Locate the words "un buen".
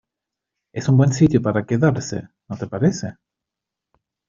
0.89-1.13